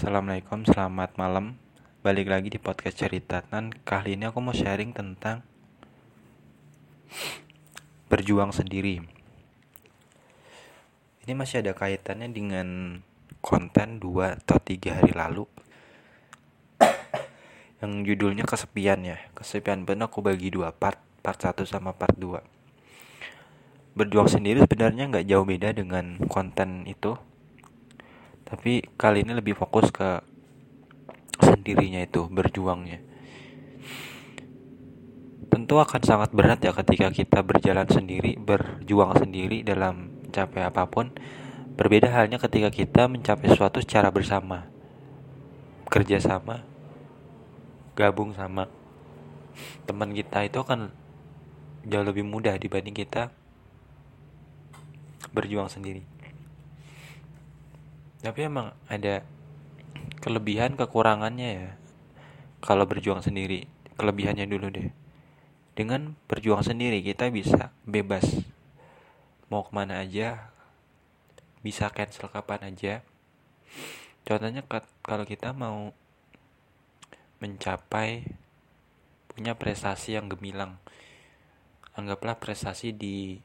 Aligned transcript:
Assalamualaikum, 0.00 0.64
selamat 0.64 1.20
malam. 1.20 1.60
Balik 2.00 2.32
lagi 2.32 2.48
di 2.48 2.56
podcast 2.56 3.04
cerita. 3.04 3.44
Dan 3.52 3.68
kali 3.68 4.16
ini 4.16 4.24
aku 4.24 4.40
mau 4.40 4.56
sharing 4.56 4.96
tentang 4.96 5.44
Berjuang 8.08 8.48
sendiri. 8.48 9.04
Ini 11.20 11.36
masih 11.36 11.60
ada 11.60 11.76
kaitannya 11.76 12.32
dengan 12.32 12.96
konten 13.44 14.00
2 14.00 14.40
atau 14.40 14.56
3 14.56 15.04
hari 15.04 15.12
lalu. 15.12 15.44
Yang 17.84 17.92
judulnya 18.08 18.48
kesepian 18.48 19.04
ya. 19.04 19.20
Kesepian 19.36 19.84
benar 19.84 20.08
aku 20.08 20.24
bagi 20.24 20.48
dua. 20.48 20.72
Part 20.72 20.96
Part 21.20 21.44
1 21.44 21.68
sama 21.68 21.92
part 21.92 22.16
2 22.16 22.40
Berjuang 24.00 24.32
sendiri 24.32 24.64
sebenarnya 24.64 25.12
nggak 25.12 25.28
jauh 25.28 25.44
beda 25.44 25.76
dengan 25.76 26.16
konten 26.24 26.88
itu 26.88 27.20
tapi 28.50 28.82
kali 28.98 29.22
ini 29.22 29.38
lebih 29.38 29.54
fokus 29.54 29.94
ke 29.94 30.18
sendirinya 31.38 32.02
itu 32.02 32.26
berjuangnya. 32.26 32.98
Tentu 35.46 35.78
akan 35.78 36.02
sangat 36.02 36.34
berat 36.34 36.58
ya 36.58 36.74
ketika 36.74 37.14
kita 37.14 37.46
berjalan 37.46 37.86
sendiri 37.86 38.34
berjuang 38.42 39.14
sendiri 39.22 39.62
dalam 39.62 40.10
mencapai 40.26 40.66
apa 40.66 40.82
pun. 40.90 41.14
Berbeda 41.78 42.10
halnya 42.10 42.42
ketika 42.42 42.74
kita 42.74 43.06
mencapai 43.06 43.54
sesuatu 43.54 43.78
secara 43.80 44.10
bersama 44.10 44.66
kerja 45.86 46.18
sama 46.18 46.66
gabung 47.94 48.34
sama. 48.34 48.66
Teman 49.86 50.10
kita 50.10 50.42
itu 50.42 50.58
akan 50.58 50.90
jauh 51.86 52.02
lebih 52.02 52.26
mudah 52.26 52.58
dibanding 52.58 52.98
kita 52.98 53.30
berjuang 55.30 55.70
sendiri 55.70 56.09
tapi 58.20 58.44
emang 58.44 58.76
ada 58.84 59.24
kelebihan 60.20 60.76
kekurangannya 60.76 61.48
ya. 61.56 61.70
Kalau 62.60 62.84
berjuang 62.84 63.24
sendiri 63.24 63.64
kelebihannya 63.96 64.44
dulu 64.44 64.68
deh. 64.68 64.92
Dengan 65.72 66.12
berjuang 66.28 66.60
sendiri 66.60 67.00
kita 67.00 67.32
bisa 67.32 67.72
bebas. 67.88 68.44
Mau 69.48 69.64
ke 69.64 69.72
mana 69.72 70.04
aja 70.04 70.52
bisa 71.64 71.88
cancel 71.88 72.28
kapan 72.28 72.68
aja. 72.68 73.00
Contohnya 74.28 74.60
kalau 75.00 75.24
kita 75.24 75.56
mau 75.56 75.96
mencapai 77.40 78.28
punya 79.32 79.56
prestasi 79.56 80.20
yang 80.20 80.28
gemilang. 80.28 80.76
Anggaplah 81.96 82.36
prestasi 82.36 82.92
di 82.92 83.40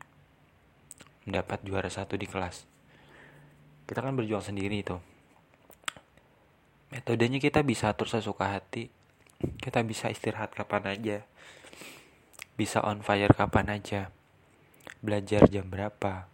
mendapat 1.24 1.64
juara 1.64 1.88
satu 1.88 2.20
di 2.20 2.28
kelas 2.28 2.75
kita 3.86 4.02
kan 4.02 4.14
berjuang 4.18 4.42
sendiri 4.42 4.82
itu 4.82 4.98
metodenya 6.96 7.44
kita 7.44 7.60
bisa 7.60 7.92
atur 7.92 8.08
sesuka 8.08 8.56
hati. 8.56 8.88
Kita 9.36 9.84
bisa 9.84 10.08
istirahat 10.08 10.56
kapan 10.56 10.96
aja. 10.96 11.18
Bisa 12.56 12.80
on 12.88 13.04
fire 13.04 13.36
kapan 13.36 13.68
aja. 13.76 14.16
Belajar 15.04 15.52
jam 15.52 15.68
berapa. 15.68 16.32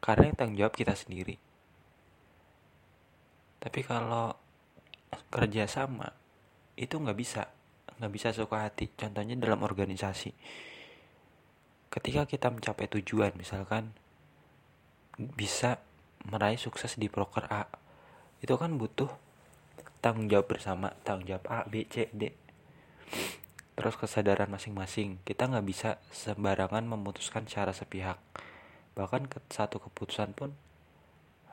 Karena 0.00 0.32
yang 0.32 0.36
tanggung 0.40 0.56
jawab 0.56 0.72
kita 0.72 0.96
sendiri. 0.96 1.36
Tapi 3.60 3.80
kalau 3.84 4.32
kerja 5.28 5.68
sama 5.68 6.08
itu 6.80 6.96
nggak 6.96 7.18
bisa. 7.20 7.52
Nggak 8.00 8.12
bisa 8.16 8.28
suka 8.32 8.64
hati. 8.64 8.88
Contohnya 8.96 9.36
dalam 9.36 9.60
organisasi. 9.60 10.32
Ketika 11.92 12.24
kita 12.24 12.48
mencapai 12.48 12.88
tujuan 12.88 13.36
misalkan 13.36 13.92
bisa 15.36 15.76
meraih 16.28 16.60
sukses 16.60 16.98
di 17.00 17.08
proker 17.08 17.48
A. 17.48 17.64
Itu 18.40 18.56
kan 18.60 18.76
butuh 18.76 19.08
tanggung 20.00 20.28
jawab 20.28 20.48
bersama 20.48 20.96
tanggung 21.04 21.28
jawab 21.28 21.44
A 21.48 21.60
B 21.68 21.84
C 21.88 22.08
D. 22.12 22.32
Terus 23.76 23.96
kesadaran 23.96 24.52
masing-masing. 24.52 25.20
Kita 25.24 25.48
nggak 25.48 25.64
bisa 25.64 25.96
sembarangan 26.12 26.84
memutuskan 26.84 27.48
secara 27.48 27.72
sepihak. 27.72 28.20
Bahkan 28.92 29.32
satu 29.48 29.80
keputusan 29.80 30.36
pun 30.36 30.52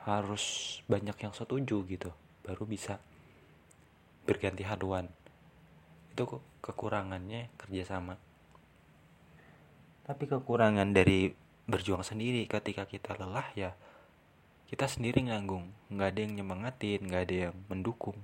harus 0.04 0.76
banyak 0.88 1.16
yang 1.16 1.32
setuju 1.32 1.84
gitu. 1.88 2.12
Baru 2.44 2.68
bisa 2.68 3.00
berganti 4.28 4.64
haluan. 4.68 5.08
Itu 6.12 6.40
kekurangannya 6.60 7.48
kerjasama. 7.56 8.20
Tapi 10.04 10.24
kekurangan 10.24 10.92
dari 10.92 11.32
berjuang 11.68 12.00
sendiri 12.00 12.48
ketika 12.48 12.88
kita 12.88 13.16
lelah 13.20 13.48
ya 13.52 13.76
kita 14.68 14.84
sendiri 14.84 15.24
nganggung 15.24 15.72
nggak 15.88 16.08
ada 16.12 16.20
yang 16.20 16.32
nyemangatin 16.36 17.00
nggak 17.08 17.22
ada 17.24 17.36
yang 17.48 17.56
mendukung. 17.72 18.20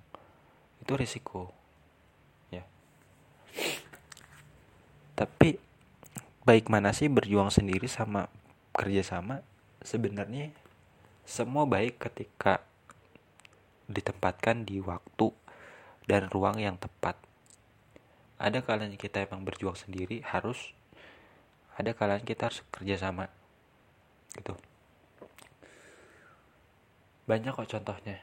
Itu 0.84 1.00
risiko. 1.00 1.49
Ya. 2.53 2.69
Tapi 5.16 5.56
baik 6.44 6.69
mana 6.69 6.93
sih 6.93 7.09
berjuang 7.09 7.49
sendiri 7.49 7.88
sama 7.88 8.28
kerja 8.77 9.00
sama 9.00 9.41
sebenarnya 9.81 10.53
semua 11.25 11.65
baik 11.65 11.97
ketika 11.97 12.61
ditempatkan 13.88 14.69
di 14.69 14.84
waktu 14.84 15.32
dan 16.05 16.28
ruang 16.28 16.61
yang 16.61 16.76
tepat. 16.76 17.16
Ada 18.37 18.61
kalanya 18.61 19.00
kita 19.00 19.25
emang 19.25 19.49
berjuang 19.49 19.81
sendiri 19.81 20.21
harus 20.28 20.76
ada 21.81 21.97
kalanya 21.97 22.28
kita 22.28 22.53
harus 22.53 22.61
kerja 22.69 23.00
sama 23.00 23.32
gitu 24.37 24.53
banyak 27.24 27.52
kok 27.56 27.70
contohnya. 27.70 28.20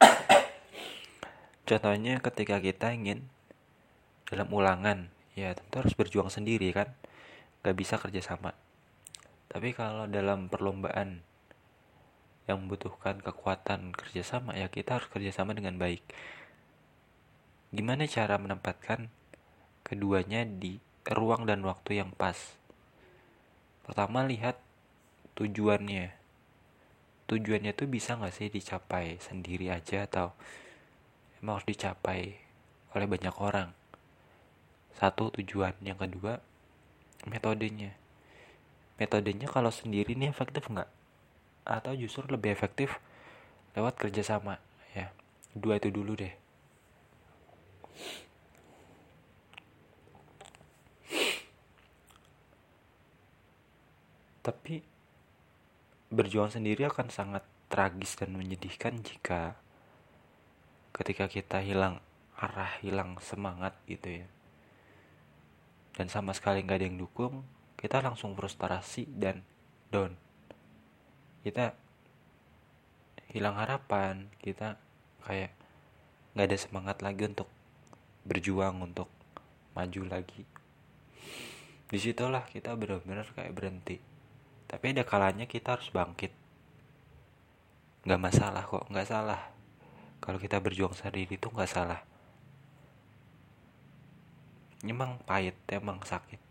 Contohnya 1.68 2.20
ketika 2.20 2.60
kita 2.60 2.92
ingin 2.92 3.24
dalam 4.28 4.52
ulangan 4.52 5.08
ya 5.32 5.56
tentu 5.56 5.80
harus 5.80 5.96
berjuang 5.96 6.28
sendiri 6.28 6.68
kan. 6.76 6.92
Gak 7.64 7.76
bisa 7.80 7.96
kerjasama 7.96 8.52
tapi 9.54 9.70
kalau 9.70 10.10
dalam 10.10 10.50
perlombaan 10.50 11.22
yang 12.50 12.66
membutuhkan 12.66 13.22
kekuatan 13.22 13.94
kerjasama 13.94 14.58
ya 14.58 14.66
kita 14.66 14.98
harus 14.98 15.06
kerjasama 15.06 15.54
dengan 15.54 15.78
baik. 15.78 16.02
Gimana 17.70 18.10
cara 18.10 18.34
menempatkan 18.34 19.06
keduanya 19.86 20.42
di 20.42 20.82
ruang 21.06 21.46
dan 21.46 21.62
waktu 21.62 22.02
yang 22.02 22.10
pas? 22.10 22.58
Pertama 23.86 24.26
lihat 24.26 24.58
tujuannya 25.38 26.10
tujuannya 27.24 27.72
tuh 27.72 27.88
bisa 27.88 28.20
nggak 28.20 28.34
sih 28.34 28.48
dicapai 28.52 29.16
sendiri 29.16 29.72
aja 29.72 30.04
atau 30.04 30.36
emang 31.40 31.60
harus 31.60 31.68
dicapai 31.68 32.36
oleh 32.92 33.06
banyak 33.08 33.34
orang? 33.40 33.72
Satu 34.94 35.32
tujuan. 35.40 35.74
Yang 35.82 36.08
kedua 36.08 36.32
metodenya. 37.26 37.96
Metodenya 39.00 39.50
kalau 39.50 39.72
sendiri 39.72 40.14
nih 40.14 40.30
efektif 40.30 40.68
nggak? 40.70 40.88
Atau 41.64 41.96
justru 41.96 42.28
lebih 42.28 42.52
efektif 42.52 43.00
lewat 43.74 43.96
kerjasama 43.98 44.60
ya? 44.92 45.10
Dua 45.56 45.80
itu 45.80 45.88
dulu 45.90 46.14
deh. 46.14 46.34
Tapi 54.44 54.93
berjuang 56.14 56.48
sendiri 56.48 56.86
akan 56.86 57.10
sangat 57.10 57.42
tragis 57.66 58.14
dan 58.14 58.38
menyedihkan 58.38 59.02
jika 59.02 59.58
ketika 60.94 61.26
kita 61.26 61.58
hilang 61.58 61.98
arah, 62.38 62.78
hilang 62.78 63.18
semangat 63.18 63.74
gitu 63.90 64.22
ya. 64.22 64.26
Dan 65.98 66.06
sama 66.06 66.30
sekali 66.30 66.62
nggak 66.62 66.78
ada 66.78 66.86
yang 66.86 66.98
dukung, 67.02 67.42
kita 67.74 67.98
langsung 67.98 68.38
frustrasi 68.38 69.10
dan 69.10 69.42
down. 69.90 70.14
Kita 71.42 71.74
hilang 73.34 73.58
harapan, 73.58 74.30
kita 74.38 74.78
kayak 75.26 75.50
nggak 76.38 76.46
ada 76.46 76.58
semangat 76.58 76.96
lagi 77.02 77.26
untuk 77.26 77.50
berjuang 78.22 78.78
untuk 78.86 79.10
maju 79.74 80.02
lagi. 80.06 80.46
Di 81.90 81.98
situlah 81.98 82.46
kita 82.46 82.78
benar-benar 82.78 83.26
kayak 83.34 83.54
berhenti 83.54 84.13
tapi 84.74 84.90
ada 84.90 85.06
kalanya 85.06 85.46
kita 85.46 85.78
harus 85.78 85.86
bangkit. 85.94 86.34
Nggak 88.02 88.18
masalah 88.18 88.66
kok 88.66 88.90
nggak 88.90 89.06
salah. 89.06 89.54
Kalau 90.18 90.42
kita 90.42 90.58
berjuang 90.58 90.98
sendiri 90.98 91.38
itu 91.38 91.46
nggak 91.46 91.70
salah. 91.70 92.02
Emang 94.82 95.22
pahit 95.22 95.54
emang 95.70 96.02
sakit. 96.02 96.42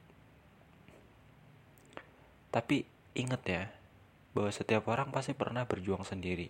Tapi 2.47 2.87
inget 3.11 3.43
ya 3.43 3.63
bahwa 4.31 4.55
setiap 4.55 4.87
orang 4.87 5.11
pasti 5.11 5.35
pernah 5.35 5.67
berjuang 5.67 6.07
sendiri. 6.07 6.47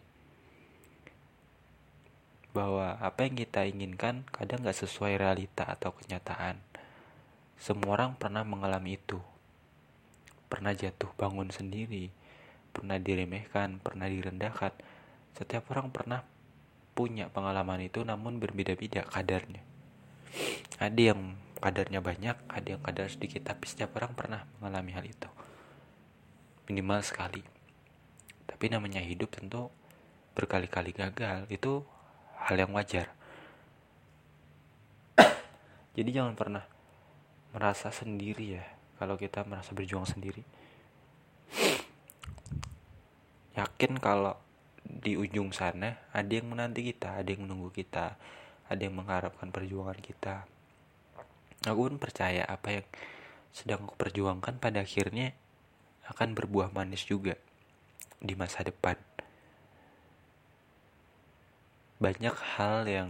Bahwa 2.54 3.02
apa 3.02 3.26
yang 3.26 3.34
kita 3.34 3.66
inginkan 3.66 4.30
kadang 4.30 4.62
nggak 4.62 4.78
sesuai 4.78 5.18
realita 5.18 5.66
atau 5.66 5.90
kenyataan. 5.90 6.62
Semua 7.58 7.98
orang 7.98 8.14
pernah 8.14 8.46
mengalami 8.46 8.94
itu 9.02 9.33
pernah 10.54 10.70
jatuh 10.78 11.10
bangun 11.18 11.50
sendiri, 11.50 12.14
pernah 12.70 13.02
diremehkan, 13.02 13.82
pernah 13.82 14.06
direndahkan. 14.06 14.70
Setiap 15.34 15.66
orang 15.74 15.90
pernah 15.90 16.22
punya 16.94 17.26
pengalaman 17.34 17.82
itu 17.82 18.06
namun 18.06 18.38
berbeda-beda 18.38 19.02
kadarnya. 19.02 19.66
Ada 20.78 21.18
yang 21.18 21.42
kadarnya 21.58 22.06
banyak 22.06 22.38
ada 22.46 22.68
yang 22.70 22.86
kadar 22.86 23.10
sedikit 23.10 23.50
tapi 23.50 23.66
setiap 23.66 23.98
orang 23.98 24.14
pernah 24.14 24.46
mengalami 24.62 24.94
hal 24.94 25.06
itu. 25.10 25.30
Minimal 26.70 27.02
sekali. 27.02 27.42
Tapi 28.46 28.66
namanya 28.70 29.02
hidup 29.02 29.34
tentu 29.34 29.74
berkali-kali 30.38 30.94
gagal 30.94 31.50
itu 31.50 31.82
hal 32.46 32.62
yang 32.62 32.70
wajar. 32.78 33.10
Jadi 35.98 36.10
jangan 36.14 36.38
pernah 36.38 36.62
merasa 37.58 37.90
sendiri 37.90 38.62
ya 38.62 38.73
kalau 38.98 39.16
kita 39.18 39.46
merasa 39.48 39.74
berjuang 39.74 40.06
sendiri. 40.06 40.44
Yakin 43.54 44.02
kalau 44.02 44.38
di 44.84 45.16
ujung 45.16 45.56
sana 45.56 45.96
ada 46.12 46.28
yang 46.28 46.52
menanti 46.52 46.84
kita 46.84 47.24
ada 47.24 47.30
yang 47.32 47.48
menunggu 47.48 47.72
kita 47.72 48.20
ada 48.68 48.82
yang 48.82 48.96
mengharapkan 48.98 49.54
perjuangan 49.54 50.00
kita. 50.00 50.48
Aku 51.64 51.88
pun 51.88 51.96
percaya 51.96 52.44
apa 52.44 52.82
yang 52.82 52.88
sedang 53.54 53.86
aku 53.86 53.96
perjuangkan 53.96 54.60
pada 54.60 54.84
akhirnya 54.84 55.32
akan 56.10 56.36
berbuah 56.36 56.76
manis 56.76 57.08
juga 57.08 57.40
di 58.20 58.36
masa 58.36 58.66
depan. 58.66 59.00
Banyak 62.02 62.36
hal 62.60 62.84
yang 62.90 63.10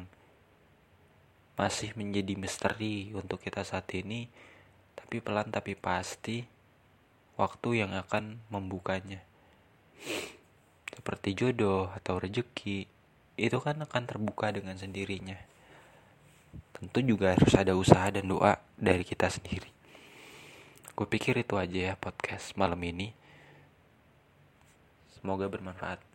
masih 1.58 1.94
menjadi 1.98 2.34
misteri 2.38 3.14
untuk 3.14 3.42
kita 3.42 3.66
saat 3.66 3.90
ini, 3.94 4.30
tapi 5.14 5.22
pelan 5.22 5.54
tapi 5.54 5.78
pasti 5.78 6.42
waktu 7.38 7.86
yang 7.86 7.94
akan 7.94 8.42
membukanya. 8.50 9.22
Seperti 10.90 11.38
jodoh 11.38 11.86
atau 11.94 12.18
rejeki, 12.18 12.90
itu 13.38 13.58
kan 13.62 13.78
akan 13.78 14.10
terbuka 14.10 14.50
dengan 14.50 14.74
sendirinya. 14.74 15.38
Tentu 16.74 17.06
juga 17.06 17.38
harus 17.38 17.54
ada 17.54 17.78
usaha 17.78 18.10
dan 18.10 18.26
doa 18.26 18.58
dari 18.74 19.06
kita 19.06 19.30
sendiri. 19.30 19.70
Gue 20.98 21.06
pikir 21.06 21.38
itu 21.46 21.62
aja 21.62 21.78
ya 21.78 21.94
podcast 21.94 22.58
malam 22.58 22.82
ini. 22.82 23.14
Semoga 25.14 25.46
bermanfaat. 25.46 26.02